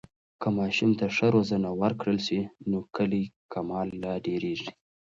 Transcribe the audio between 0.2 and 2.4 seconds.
که ماشوم ته ښه روزنه ورکړل سي،